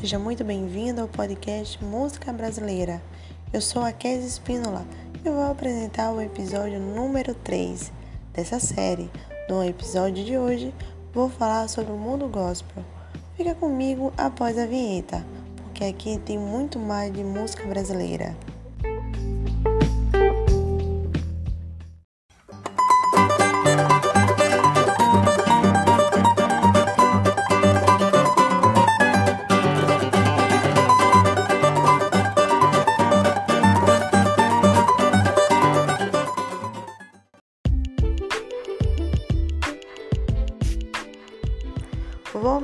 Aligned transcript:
seja 0.00 0.18
muito 0.18 0.44
bem-vindo 0.44 1.00
ao 1.00 1.08
podcast 1.08 1.82
Música 1.82 2.30
Brasileira. 2.30 3.00
Eu 3.50 3.62
sou 3.62 3.80
a 3.80 3.90
Kézia 3.92 4.28
Espínola 4.28 4.84
e 5.24 5.30
vou 5.30 5.50
apresentar 5.50 6.12
o 6.12 6.20
episódio 6.20 6.78
número 6.78 7.34
3 7.34 7.90
dessa 8.34 8.60
série. 8.60 9.10
No 9.48 9.64
episódio 9.64 10.22
de 10.22 10.36
hoje, 10.36 10.74
vou 11.14 11.30
falar 11.30 11.66
sobre 11.70 11.92
o 11.92 11.96
mundo 11.96 12.28
gospel. 12.28 12.84
Fica 13.38 13.54
comigo 13.54 14.12
após 14.18 14.58
a 14.58 14.66
vinheta, 14.66 15.24
porque 15.62 15.84
aqui 15.84 16.18
tem 16.18 16.38
muito 16.38 16.78
mais 16.78 17.10
de 17.10 17.24
música 17.24 17.66
brasileira. 17.66 18.36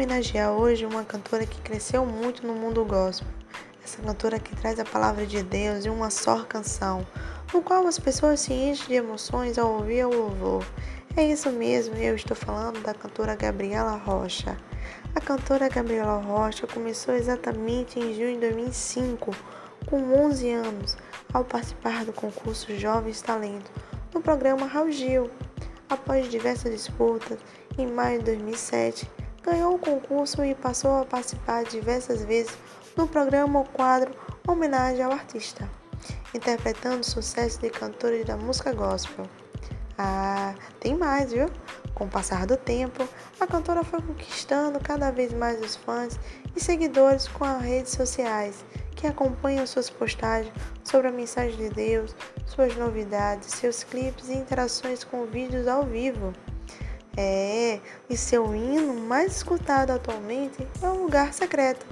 Homenagear 0.00 0.50
hoje 0.52 0.86
uma 0.86 1.04
cantora 1.04 1.44
que 1.44 1.60
cresceu 1.60 2.06
muito 2.06 2.46
no 2.46 2.54
mundo 2.54 2.86
gospel. 2.86 3.28
Essa 3.84 4.00
cantora 4.00 4.38
que 4.38 4.56
traz 4.56 4.80
a 4.80 4.84
palavra 4.84 5.26
de 5.26 5.42
Deus 5.42 5.84
em 5.84 5.90
uma 5.90 6.08
só 6.08 6.42
canção, 6.42 7.06
no 7.52 7.60
qual 7.60 7.86
as 7.86 7.98
pessoas 7.98 8.40
se 8.40 8.54
enchem 8.54 8.86
de 8.86 8.94
emoções 8.94 9.58
ao 9.58 9.70
ouvir 9.74 10.06
o 10.06 10.10
louvor. 10.10 10.64
É 11.14 11.22
isso 11.22 11.50
mesmo, 11.50 11.96
eu 11.96 12.14
estou 12.14 12.34
falando 12.34 12.80
da 12.80 12.94
cantora 12.94 13.36
Gabriela 13.36 13.94
Rocha. 13.98 14.56
A 15.14 15.20
cantora 15.20 15.68
Gabriela 15.68 16.16
Rocha 16.16 16.66
começou 16.66 17.14
exatamente 17.14 17.98
em 17.98 18.14
junho 18.14 18.36
de 18.36 18.40
2005, 18.40 19.36
com 19.84 20.14
11 20.14 20.50
anos, 20.50 20.96
ao 21.30 21.44
participar 21.44 22.06
do 22.06 22.12
concurso 22.14 22.74
Jovens 22.74 23.20
Talentos 23.20 23.70
no 24.14 24.22
programa 24.22 24.64
Raul 24.64 24.90
Gil. 24.90 25.30
Após 25.90 26.30
diversas 26.30 26.72
disputas, 26.72 27.38
em 27.76 27.86
maio 27.86 28.20
de 28.20 28.24
2007, 28.26 29.06
ganhou 29.42 29.74
o 29.74 29.78
concurso 29.78 30.44
e 30.44 30.54
passou 30.54 31.00
a 31.00 31.04
participar 31.04 31.64
diversas 31.64 32.22
vezes 32.24 32.56
no 32.96 33.06
programa 33.06 33.60
ou 33.60 33.64
quadro 33.64 34.14
Homenagem 34.46 35.02
ao 35.02 35.12
Artista, 35.12 35.68
interpretando 36.34 37.04
sucessos 37.04 37.58
de 37.58 37.70
cantores 37.70 38.26
da 38.26 38.36
música 38.36 38.72
gospel. 38.72 39.26
Ah, 39.96 40.54
tem 40.80 40.96
mais, 40.96 41.32
viu? 41.32 41.46
Com 41.94 42.04
o 42.06 42.08
passar 42.08 42.46
do 42.46 42.56
tempo, 42.56 43.06
a 43.38 43.46
cantora 43.46 43.84
foi 43.84 44.00
conquistando 44.00 44.80
cada 44.80 45.10
vez 45.10 45.32
mais 45.32 45.60
os 45.60 45.76
fãs 45.76 46.18
e 46.56 46.60
seguidores 46.60 47.28
com 47.28 47.44
as 47.44 47.62
redes 47.62 47.92
sociais, 47.92 48.64
que 48.96 49.06
acompanham 49.06 49.66
suas 49.66 49.90
postagens 49.90 50.52
sobre 50.82 51.08
a 51.08 51.12
mensagem 51.12 51.56
de 51.56 51.68
Deus, 51.68 52.16
suas 52.46 52.74
novidades, 52.76 53.50
seus 53.50 53.84
clipes 53.84 54.30
e 54.30 54.34
interações 54.34 55.04
com 55.04 55.26
vídeos 55.26 55.68
ao 55.68 55.84
vivo. 55.84 56.32
É, 57.16 57.80
e 58.08 58.16
seu 58.16 58.54
hino 58.54 58.94
mais 58.94 59.36
escutado 59.36 59.90
atualmente 59.90 60.66
é 60.80 60.86
o 60.86 61.02
Lugar 61.02 61.32
Secreto, 61.32 61.84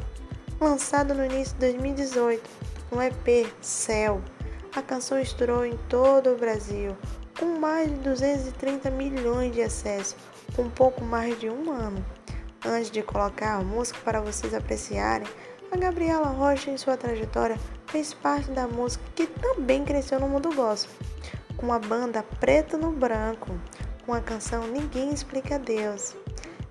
lançado 0.61 1.13
no 1.13 1.25
início 1.25 1.55
de 1.55 1.61
2018 1.61 2.49
no 2.93 3.03
EP 3.03 3.53
Céu. 3.61 4.23
A 4.75 4.83
canção 4.83 5.19
estourou 5.19 5.65
em 5.65 5.77
todo 5.89 6.31
o 6.31 6.37
Brasil, 6.37 6.97
com 7.39 7.59
mais 7.59 7.89
de 7.89 7.97
230 7.97 8.91
milhões 8.91 9.53
de 9.53 9.63
acessos, 9.63 10.17
com 10.55 10.69
pouco 10.71 11.05
mais 11.05 11.39
de 11.39 11.49
um 11.49 11.73
ano. 11.73 12.05
Antes 12.65 12.91
de 12.91 13.03
colocar 13.03 13.55
a 13.55 13.63
música 13.63 13.99
para 14.05 14.21
vocês 14.21 14.55
apreciarem, 14.55 15.27
a 15.71 15.77
Gabriela 15.77 16.29
Rocha, 16.29 16.71
em 16.71 16.77
sua 16.77 16.97
trajetória, 16.97 17.59
fez 17.87 18.15
parte 18.15 18.51
da 18.51 18.67
música 18.67 19.05
que 19.15 19.27
também 19.27 19.85
cresceu 19.85 20.19
no 20.19 20.29
mundo 20.29 20.55
gospel, 20.55 20.95
com 21.57 21.73
a 21.73 21.79
banda 21.79 22.23
Preto 22.41 22.79
no 22.79 22.91
Branco, 22.91 23.59
com 24.09 24.15
a 24.15 24.23
canção 24.23 24.67
Ninguém 24.67 25.13
Explica 25.13 25.59
Deus. 25.59 26.17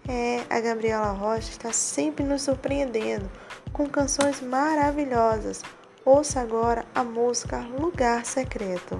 É, 0.10 0.42
a 0.50 0.60
Gabriela 0.60 1.12
Rocha 1.12 1.52
está 1.52 1.72
sempre 1.72 2.26
nos 2.26 2.42
surpreendendo 2.42 3.30
com 3.72 3.88
canções 3.88 4.42
maravilhosas. 4.42 5.62
Ouça 6.04 6.42
agora 6.42 6.84
a 6.96 7.04
música 7.04 7.60
Lugar 7.60 8.26
Secreto. 8.26 9.00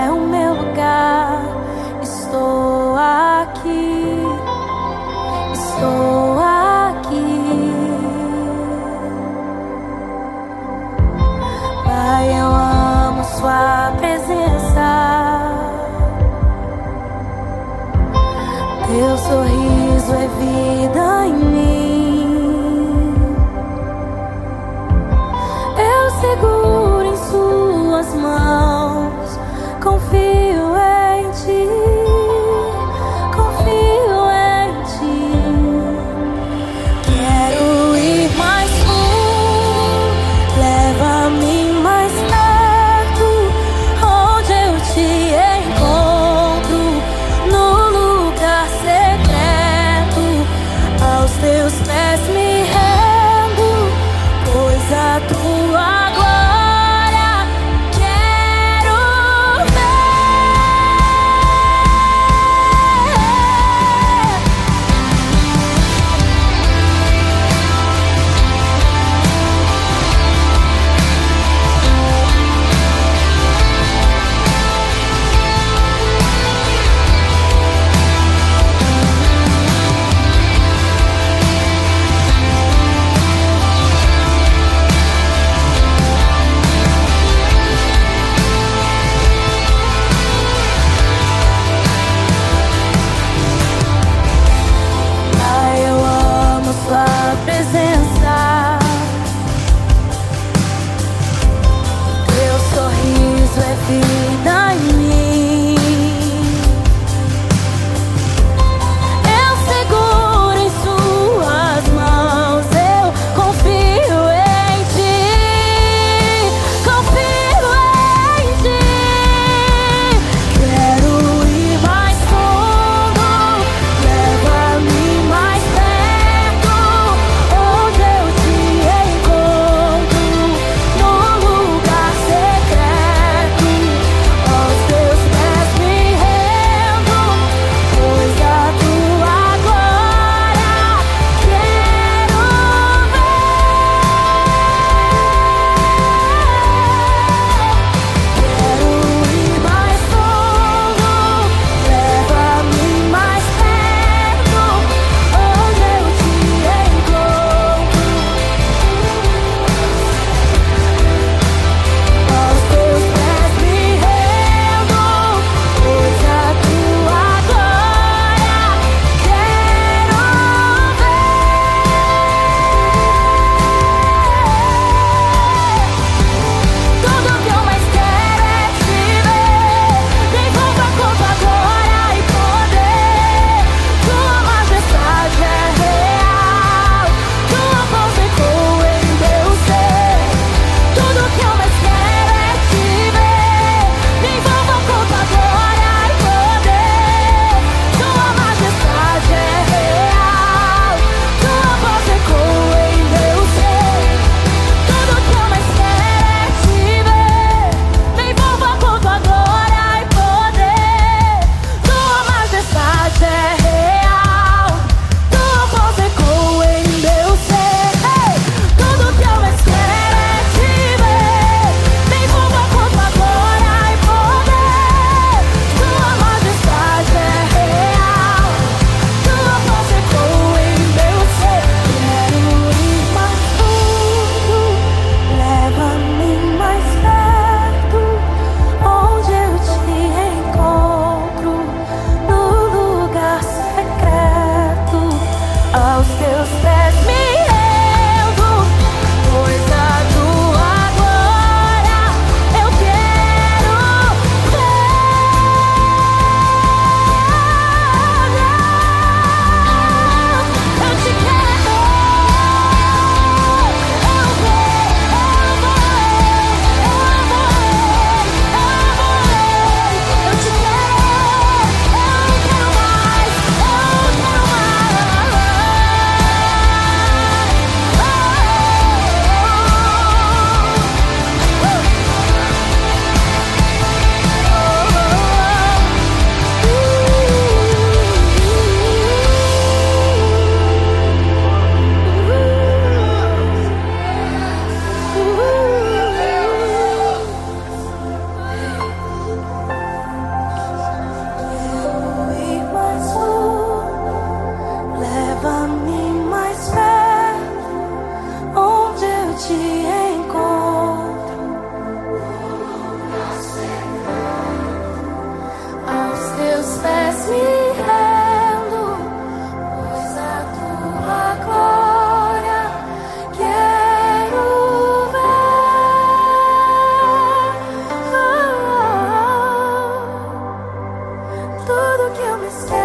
understand. 332.51 332.80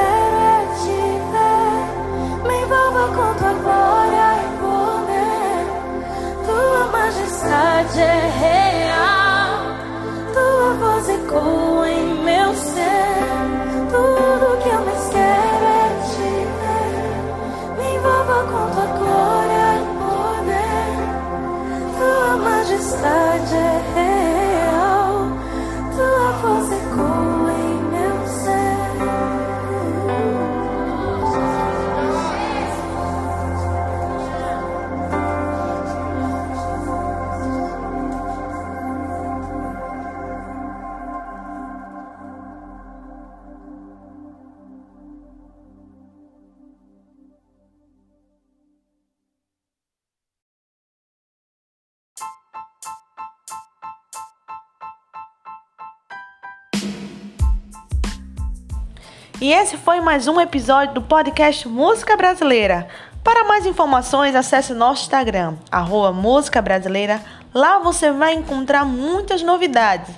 E 59.39 59.53
esse 59.53 59.77
foi 59.77 60.01
mais 60.01 60.27
um 60.27 60.41
episódio 60.41 60.95
do 60.95 61.03
podcast 61.03 61.69
Música 61.69 62.17
Brasileira. 62.17 62.89
Para 63.23 63.45
mais 63.45 63.67
informações, 63.67 64.35
acesse 64.35 64.73
nosso 64.73 65.03
Instagram, 65.03 65.57
arroba 65.71 66.11
Música 66.11 66.63
Brasileira. 66.63 67.21
Lá 67.53 67.79
você 67.79 68.11
vai 68.11 68.33
encontrar 68.33 68.87
muitas 68.87 69.43
novidades. 69.43 70.15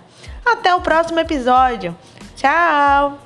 Até 0.47 0.73
o 0.73 0.81
próximo 0.81 1.19
episódio. 1.19 1.97
Tchau! 2.37 3.19